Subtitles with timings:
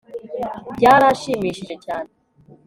[0.75, 2.09] Byaranshimishije cyane